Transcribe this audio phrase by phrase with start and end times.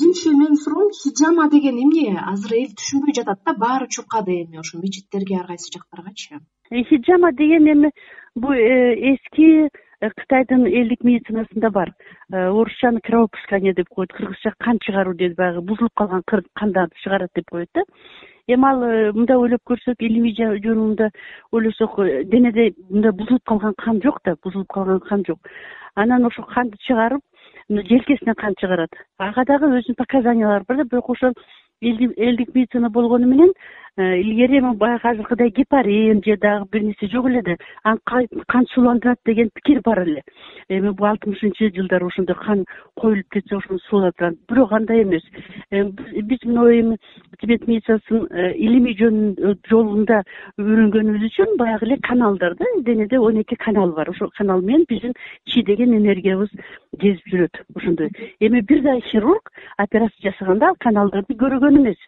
[0.00, 2.16] биринчи менин суроом хиджама деген эмне?
[2.32, 6.40] Азыр эл түшүнбөй жатат да баары чуркады эми ошо мечиттерге ар кайсы жактаргачы?
[6.70, 7.90] Э, хиджама деген эми
[8.34, 11.92] бул э, эски э, кытайдын элдик медицинасында бар.
[12.32, 16.22] Орусчаны кровопускание деп коет кыргызча кан чыгаруу дейт баягы бузулуп калган
[16.54, 17.82] кандарды чыгарат деп коет да.
[18.46, 21.10] Эми ал мындай ойлоп көрсөк илимий жөнүндө
[21.52, 25.38] ойлосок денеде мындай бузулуп калган кан жок да бузулуп калган кан жок.
[25.94, 27.20] Анан ошол канды чыгарып
[27.70, 28.90] желкесинен кан чыгарат.
[29.18, 31.32] Ага дагы өзүнүн показаниялары бар да бирок ошол
[31.82, 33.52] элдик медицина болгону менен
[33.96, 37.98] илгери эми баягы азыркыдай гепарин же дагы бир нерсе жок эле да анан
[38.46, 40.22] кан сууландырат деген пикир бар эле.
[40.68, 42.64] Эми бул алтымышынчы жылдары ошондой кан
[42.96, 45.22] коюлуп кетсе ошону сууландырат бирок андай эмес.
[45.70, 46.98] Э, биз мына эми
[47.40, 50.22] тибет медицинасын э, илимий жолунда
[50.58, 54.10] үйрөнгөнүбүз үчүн баягы эле каналдар да денеде он эки канал бар.
[54.10, 55.14] Ошол канал менен биздин
[55.44, 56.50] чи деген энергиябыз
[56.98, 58.10] кезип жүрөт ошондой.
[58.40, 61.98] Эми бир дагы хирург операция жасаганда ал каналдарды көргөн эмес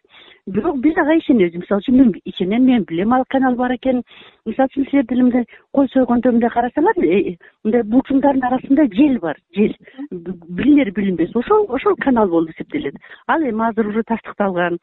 [0.47, 1.55] бирок биз ага ишенебиз.
[1.61, 4.03] Мисалы үчүн мен ишенем мен билем ал канал бар экенин
[4.47, 9.39] мисалы үчүн силер деле мындай кой сойгондо мындай карасаңар э, мындай булчуңдардын арасында жел бар
[9.55, 9.75] жел.
[10.11, 11.35] Билинер билинбес.
[11.37, 12.95] Ошол ошол канал болуп эсептелет.
[13.29, 14.79] Ал эми азыр уже тастыкталган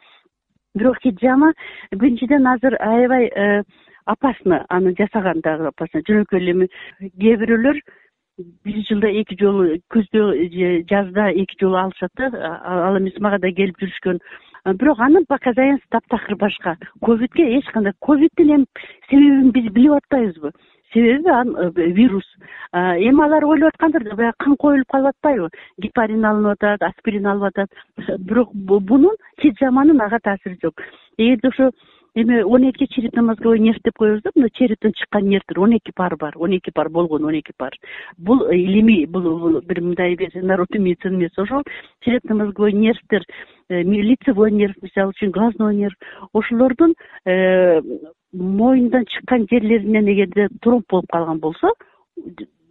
[0.76, 1.54] бирок хиджама
[1.92, 3.64] биринчиден азыр аябай э,
[4.06, 6.02] опасно аны жасаган дагы опасно.
[6.08, 6.70] Жөнөкөй эле эми
[7.20, 7.82] кээ бирөөлөр
[8.64, 10.30] бир жылда эки жолу күздө
[10.88, 12.30] жазда эки жолу алышат да.
[12.64, 14.22] Ал эмес мага да келип жүрүшкөн
[14.66, 16.78] бирок анын показаниясы таптакыр башка.
[17.02, 18.66] Ковидке эч кандай ковиддин эми
[19.10, 20.52] себебин биз билип атпайбызбы
[20.94, 22.26] себеби ал э, вирус.
[22.74, 25.50] Эми алар ойлоп аткандыр да баягы кан коюлуп калып атпайбы.
[25.78, 27.70] Гепарин алынып атат аспирин алып атат.
[28.20, 30.82] Бирок бунун хиджаманын ага таасири жок.
[31.18, 31.72] Эгерде ошо
[32.16, 35.92] эми он эки черепно мозговой нерв деп коебуз да мына черептен чыккан нервдер он эки
[35.96, 37.74] пар бар он эки пар болгон он эки пар.
[38.18, 41.64] Бул илимий бул бир мындай народный медицина эмес ошол
[42.02, 43.24] черепно мозговой нервдер
[43.70, 45.96] э, лицевой нерв мисалы үчүн глазной нерв
[46.34, 47.82] ошолордун э,
[48.34, 51.74] моюндан чыккан жерлеринен эгерде тромб болуп калган болсо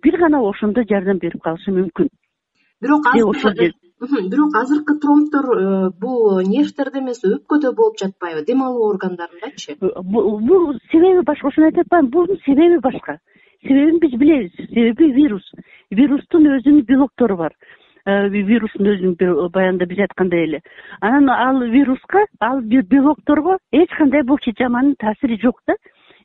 [0.03, 2.09] бир гана ошондо жардам берип калышы мүмкүн.
[2.81, 3.05] Бирок
[4.01, 9.75] бирок азыркы тромбдор э, бул нервтерде эмес өпкөдө болуп жатпайбы дем алуу органдарындачы?
[9.81, 13.19] Э, бул себеби башка ошону айтып атпаймынбы бунун себеби башка.
[13.63, 15.51] Себебин биз билебиз себеби вирус.
[15.91, 17.53] Вирустун өзүнүн белоктору бар.
[18.07, 20.61] Э, вирустун өзүнүн баягында биз айткандай эле.
[21.01, 25.75] Анан ал вируска ал белокторго эч кандай бул хиджаманын таасири жок да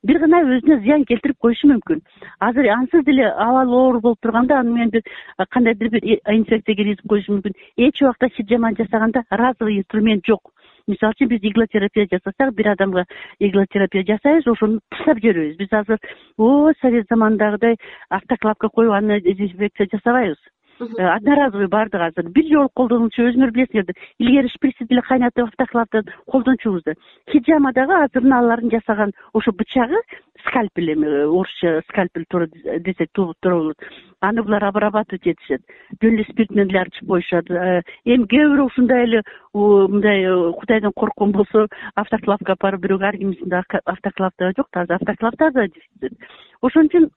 [0.04, 2.02] бир гана өзүнө зыян келтирип коюшу мүмкүн.
[2.44, 5.04] Азыр ансыз деле абалы оор болуп турганда аны менен бир
[5.50, 6.04] кандайдыр бир
[6.36, 7.56] инфекция киргизип коюшу мүмкүн.
[7.78, 10.52] Эч убакта хиджаманы жасаганда разовый инструмент жок.
[10.88, 13.06] Мисалы үчүн биз иглотерапия жасасак бир адамга
[13.40, 16.00] иглотерапия жасайбыз ошону таштап жиберебиз биз азыр
[16.38, 17.78] о совет заманындагыдай
[18.10, 20.38] автоклавка коюп аны дезинфекция жасабайбыз.
[20.38, 26.10] Э, одноразовый баардыгы азыр бир жолу колдонуучу өзүңөр билесиңер да илгери шприцти деле кайнатып автоклавдан
[26.26, 26.94] колдончубуз да
[27.32, 30.02] хиджама дагы азырыналарын жасаган ошо бычагы
[30.48, 33.78] скальпель эми э, орусча скальпель туура десек туура болот.
[34.20, 35.62] Аны булар обрабатывать этишет
[36.02, 37.50] жөн эле спирт менен деле арчып коюшат.
[37.50, 39.22] Э, эми кээ бирөө ушундай эле
[39.54, 40.26] мындай
[40.60, 45.68] кудайдан корккон болсо автоклавка апарып бирок ар кимисинде автоклав да жок да азыр автоклавдар да
[45.68, 46.18] дефицит
[46.62, 47.10] ошон үчүн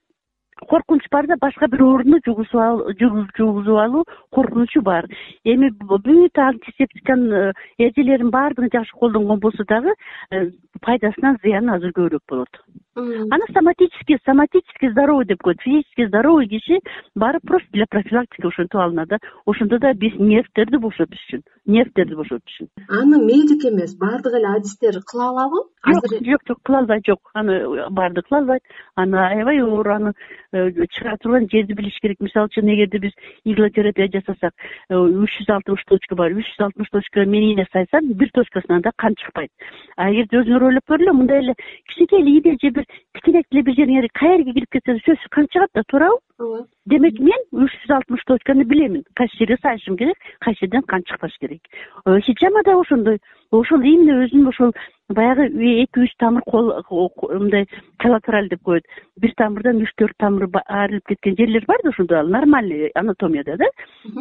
[0.64, 5.06] коркунуч бар да башка бир ооруну жугузуп алуу коркунучу бар.
[5.44, 9.92] Эми бүт антисептиканын эрежелерин баардыгын жакшы колдонгон болсо дагы
[10.30, 10.50] э,
[10.80, 12.62] пайдасынан зыяны азыр көбүрөөк болот.
[12.96, 15.60] Аны соматический соматический здоровый деп коет.
[15.60, 16.80] Физически здоровый киши
[17.14, 19.18] барып просто для профилактики ошентип алынат да.
[19.44, 22.68] Ошондо да биз нервтерди бошотуш үчүн нервтерди бошотуш үчүн
[23.00, 25.66] аны медик эмес баардык эле адистер кыла алабы?
[25.86, 27.20] Жок жок жок кыла албайт жок.
[27.34, 28.62] Аны баардыгы кыла албайт.
[28.96, 30.12] Аны аябай оор аны
[30.56, 32.20] Э, чыгара турган жерди билиш керек.
[32.20, 34.54] Мисалы үчүн эгерде биз иглотерапия жасасак
[34.88, 36.32] э, үч жүз алтымыш точка бар.
[36.32, 39.50] Үч жүз алтымыш точка мен ийне сайсам бир точкасынан да кан чыкпайт.
[39.96, 41.56] А эгерде өзүңөр ойлоп көрүлө мындай эле
[41.90, 42.86] кичинекей эле ийне же бир
[43.18, 46.66] тикенек эле бир жериңер каерге кирип кетсе сөзсүз кан чыгат да туурабы ооба.
[46.86, 49.04] Демек мен үч жүз алтымыш точканы билемин.
[49.14, 51.62] Кайсы жерге сайышым керек кайсы жерден кан чыкпаш керек.
[52.06, 53.20] Хиджама да ошондой
[53.50, 54.72] ошол именно өзүнүн ошол
[55.08, 55.46] баягы
[55.82, 57.66] эки үч тамыр мындай
[57.98, 58.84] коллатераль деп коет.
[59.20, 63.66] Бир тамырдан үч төрт тамыр айрылып кеткен жерлер бар да ошондой ал нормальный анатомияда да?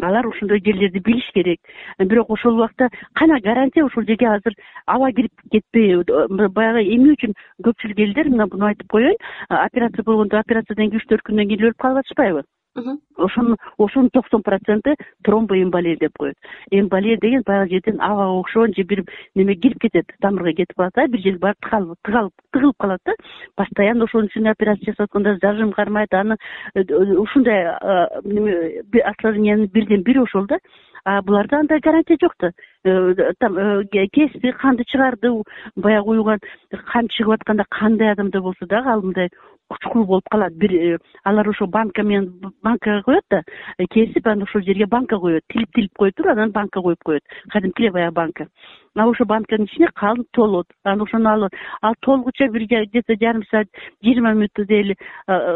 [0.02, 1.60] Алар ошондой жерлерди билиш керек.
[2.00, 4.54] Бирок ошол убакта кана гарантия ушул жерге азыр
[4.86, 6.04] аба кирип кетпей
[6.50, 7.34] баягы эмне үчүн
[7.64, 9.16] көпчүлүк элдер мына буну айтып коеюн
[9.50, 12.44] операция болгондо операциядан кийин үч төрт күндөн кийин эле өлүп калып атышпайбы
[13.18, 16.36] ошону ошонун токсон проценти тромбоэмболия деп коет.
[16.72, 19.04] Эмболия деген баягы жерден абага окшогон же бир
[19.36, 23.14] неме кирип кетет тамырга кетип калат да бир жери барып тыгылып калат да.
[23.56, 26.36] Постоянно ошон үчүн операция жасап атканда зажим кармайт аны
[26.76, 26.84] э,
[27.18, 27.78] ушундай
[28.24, 30.60] неме осложнениянын бирден бири ошол да.
[31.06, 32.52] А буларда андай гарантия жок да
[32.84, 35.30] э, там э, кести канды чыгарды
[35.76, 36.40] баягы уюган
[36.92, 39.30] кан чыгып атканда кандай адамда болсо дагы ал мындай
[39.70, 40.54] кучкул болуп калат.
[40.54, 42.34] Бир э, алар ошо банка менен
[42.64, 43.42] банкага коет да
[43.92, 45.44] кесип анан ошол жерге банка коет.
[45.52, 47.22] Тилип тилип кое туруп анан банка коюп коет.
[47.52, 48.48] Кадимки эле баягы банка.
[48.96, 53.44] А ошо банканын ичине кан толот анан ошону алып ал толгуча бир где то жарым
[53.50, 53.68] саат
[54.04, 54.96] жыйырма мүнөттдөй эле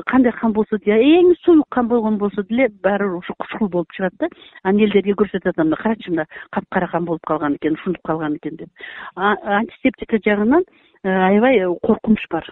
[0.06, 4.14] кандай кан болсо эң суюк кан болгон болсо деле баары бир ошо кучкул болуп чыгат
[4.20, 4.28] да.
[4.64, 8.70] Анан элдерге көрсөтөт мына карачы мына капкара кан болуп калган экен ушинтип калган экен деп.
[9.16, 10.64] Антисептика жагынан
[11.04, 12.46] э, аябай коркунуч бар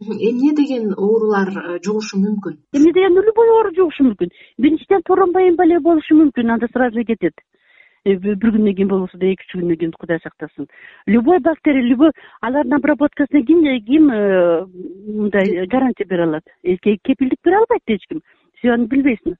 [0.00, 2.58] эмне деген оорулар э, жугушу мүмкүн?
[2.76, 4.28] Эмне деген любой оору жугушу мүмкүн?
[4.58, 7.32] Биринчиден тромбоэмболия болушу мүмкүн анда сразу кетет.
[8.04, 10.68] Э, бир күндөн кийин болбосо да эки үч күндөн кийин кудай сактасын.
[11.06, 16.44] Любой бактерия любой алардын обработкасына ким ким э, мындай гарантия бере алат?
[16.62, 18.20] Кепилдик бере албайт эч ким.
[18.60, 19.36] Сен аны билбейсиң.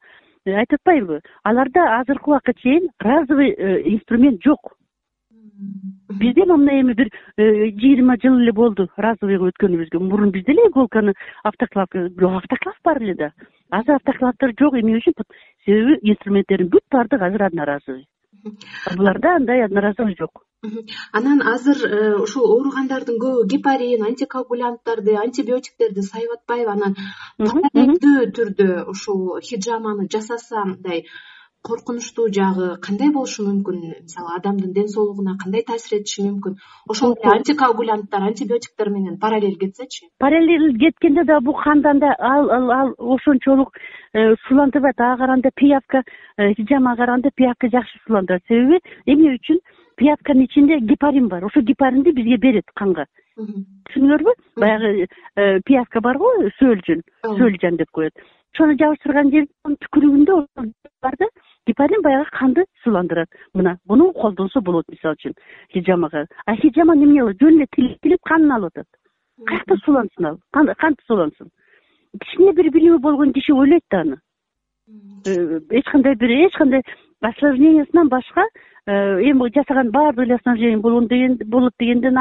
[0.46, 3.52] Айтып атпайбы аларда азыркы убакка чейин разовый
[3.92, 4.72] инструмент жок
[6.20, 9.99] бизде мына эми бир жыйырма жыл эле болду разовыйга өткөнүбүзгө.
[9.99, 11.14] Мурун бизде эле иголканы
[11.44, 13.32] автоклав бирок автоклав бар эле да.
[13.70, 15.14] Азыр автоклавдар жок эмне үчүн
[15.67, 18.06] себеби инструменттердин бүт баардыгы азыр одноразовый
[18.97, 20.44] буларда андай одноразовый жок.
[21.12, 26.97] Анан азыр э, ушул ооругандардын көбү гепарин антикоагулянттарды антибиотиктерди сайып атпайбы анан?
[27.38, 31.06] Параллелдүү түрдө ушул хиджаманы жасаса мындай
[31.62, 33.81] коркунучтуу жагы кандай болушу мүмкүн?
[34.03, 36.57] Мисалы адамдын ден соолугуна кандай таасир этиши мүмкүн?
[36.89, 40.09] Ошол эле антикоагулянттар антибиотиктер менен параллель кетсечи?
[40.19, 43.77] Параллель кеткенде дагы бул канда анда ал ал ошончолук
[44.15, 46.03] э, суландырбайт ага караганда пиявка
[46.39, 49.61] э, хиджамага караганда пиявка жакшы суландырат себеби эмне үчүн?
[49.97, 51.45] Пиявканын ичинде гепарин бар.
[51.45, 53.05] Ошол гепаринди бизге берет канга.
[53.37, 58.17] Түшүндүңөрбү баягы э, пиявка барго сөөлжүн сөөлжан деп коет.
[58.55, 60.37] Ошону жабыштырган жерде түкүрүгүндө
[61.03, 61.29] бар да
[61.70, 65.34] гепарин баягы канды суландырат мына муну колдонсо болот мисалы үчүн.
[65.72, 68.88] Хиджамага а хиджама эмне кылат жөн эле тилип тилип канын алып атат.
[69.46, 70.38] Каякта сулансын ал?
[70.52, 71.50] Кантип сулансын?
[72.20, 74.19] Кичине бир билими болгон киши ойлойт да аны.
[75.26, 76.82] Э, эч кандай бир эч кандай
[77.20, 78.46] осложнениясынан башка
[78.87, 82.17] Э, эми жасаган баардык эле осложнение болот дегенден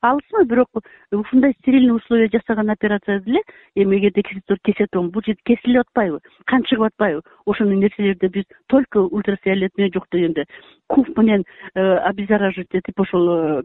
[0.00, 0.68] алысмы бирок
[1.12, 3.40] ушундай стерильный условия жасаган операция деле
[3.76, 7.22] эми эгерде кесе турган бул жерде кесилип атпайбы кан чыгып атпайбы?
[7.46, 10.44] Ошондой нерселерди биз только ультрафиолет менен жок дегенде
[10.88, 13.62] куф менен э, обеззараживать этип ошол э,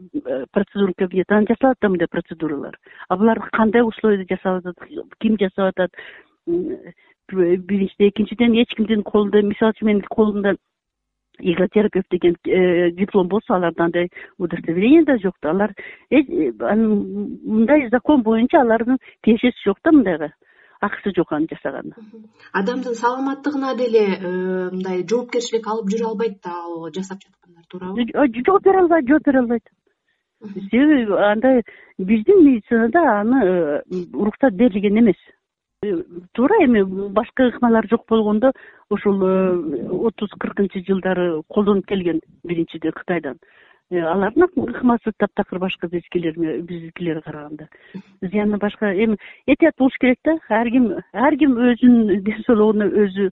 [0.52, 2.78] процедура кабинет анан жасалат да мындай процедуралар.
[3.08, 5.90] А булар кандай условияда жасалып атат ким жасап атат
[7.30, 10.56] биринчиден экинчиден эч кимдин колунда мисалы үчүн менин колумда
[11.38, 14.08] иготерапевт деген э, диплом болсо аларда андай
[14.38, 15.50] удостоверение да жок да.
[15.50, 15.74] Алар
[16.10, 20.32] э, мындай закон боюнча алардын тиешеси жок да мындайга.
[20.80, 21.94] Акысы жок аны жасаганына.
[22.52, 28.06] Адамдын саламаттыгына деле э, мындай жоопкерчилик алып жүрө албайт да ал жасап жаткандар туурабы?
[28.46, 29.62] Жооп бере албайт жооп бере албайт.
[30.70, 31.62] Себеби андай
[31.98, 33.82] биздин медицинада аны
[34.14, 35.18] уруксат берилген эмес
[35.80, 36.82] туура эми
[37.12, 38.50] башка ыкмалар жок болгондо
[38.90, 43.36] ушул э, отуз кыркынчы жылдары колдонуп келген биринчиден кытайдан.
[43.90, 47.68] Э, алардын ыкмасы таптакыр башка биздикилер биздикилерге караганда.
[48.20, 50.36] Зыяны башка эми этият болуш керек да.
[50.48, 53.30] Ар ким ар ким өзүнүн ден соолугуна өзү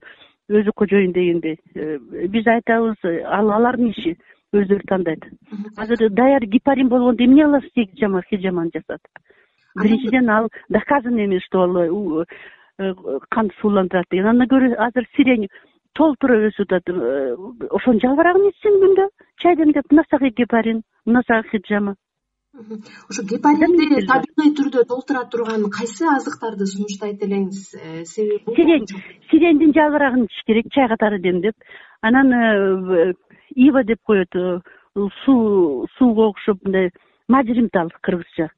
[0.49, 1.97] өзү кожоюн дегендей э,
[2.27, 2.95] биз айтабыз
[3.25, 4.15] ал алардын иши
[4.53, 5.27] өздөрү тандайт.
[5.75, 9.27] Азыр даяр гепарин болгондо эмне кыласыз хиджаманы жасатып
[9.81, 12.93] биринчиден ал доказанный эмес что ал э,
[13.29, 14.27] канды сууландырат деген.
[14.27, 15.47] Андан көрө азыр сирень
[15.97, 17.35] толтура өсүп атат э,
[17.71, 19.07] ошонун жалбырагын ичсин күндө
[19.41, 21.95] чай демдеп мына гепарин мына хиджама
[23.09, 28.87] ошо гепаринди табигый түрдө толтура турган кайсы азыктарды сунуштайт элеңиз э, себеби сирень
[29.31, 31.55] сиреньдин жалбырагын ичиш керек чай катары демдеп
[32.01, 32.33] анан
[33.55, 34.33] ива деп коет
[35.23, 36.91] суу сууга окшоп мындай
[37.27, 38.49] мажримтал кыргызча.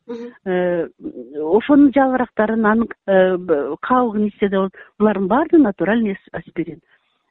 [0.45, 0.88] Э,
[1.57, 6.79] ошонун жалбырактарын анын э, кабыгын ичсе да болот булардын баардыгы натуральный аспирин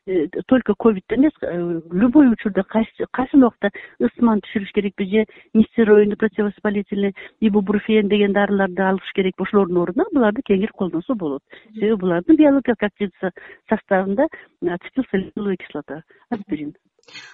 [0.07, 1.33] э, только ковидте эмес
[1.92, 9.42] любой учурда кайсы убакта ысманы түшүрүш керекпи же нестероидный противовоспалительный ибубруфен деген дарыларды алыш керекпи
[9.42, 11.42] ошолордун ордуна буларды кеңири колдонсо болот.
[11.75, 13.33] Себеби булардын биологиялык активдүү
[13.71, 14.28] составында
[14.62, 16.02] ацетилсалициловая кислота.
[16.30, 16.75] Аспирин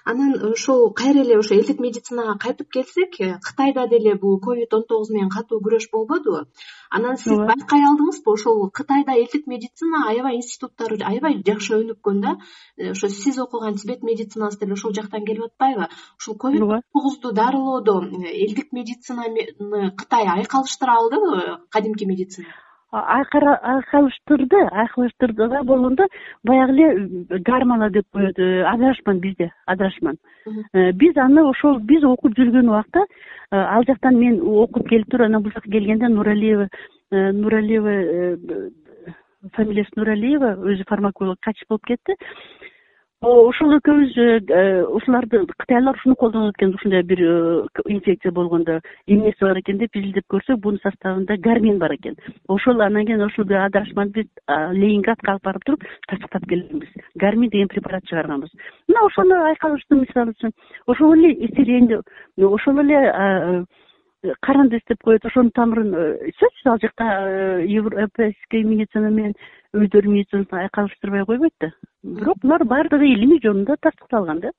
[0.05, 4.83] анан ушул кайра эле ошо элдик медицинага кайтып келсек э, кытайда деле бул ковид он
[4.83, 6.45] тогуз менен катуу күрөш болбодубу
[6.89, 12.35] анан сиз байкай алдыңызбы ошол кытайда элдик медицина аябай институттары аябай жакшы өнүккөн да
[12.77, 15.89] э, ошо сиз окуган тибет медицинасы деле ошол жактан келип атпайбы?
[16.19, 22.47] Ушул ковид он тогузду дарылоодо э, элдик медицинаны кытай айкалыштыра алдыбы кадимки медицина
[22.95, 26.07] айкалыштырды айкалыштырды да болгондо
[26.43, 30.17] баягы эле гармала деп коет э, адырашман бизде адырашман
[30.73, 35.27] э, биз аны ошол биз окуп жүргөн убакта э, ал жактан мен окуп келип туруп
[35.27, 36.69] анан бул жака келгенде нуралиева
[37.11, 37.95] нуралиева
[39.53, 42.15] фамилиясы нуралиева өзү фармаколог качып болуп кетти
[43.21, 49.39] ошол экөөбүз э, э, ушуларды кытайлар ушуну колдонот экен ушундай бир э, инфекция болгондо эмнеси
[49.39, 52.15] бар экен деп изилдеп көрсөк бунун составында гармин бар экен.
[52.47, 56.89] Ошол анан кийин ошол адырашманды биз ленинградка алып барып туруп тастыктап келгенбиз.
[57.15, 58.51] Гармин деген препарат чыгарганбыз.
[58.87, 60.51] Мына ошону айкалышты мисалы үчүн.
[60.87, 62.01] Ошол эле сирени
[62.37, 63.65] ошол эле
[64.41, 65.91] карандес деп коет ошонун тамырын
[66.35, 69.33] сөзсүз ал жакта европейский медицина менен
[69.73, 71.71] өздөрүнүн медицинасын айкалыштырбай койбойт да
[72.05, 74.51] бирок булар баардыгы илимий жөнүндө тастыкталган да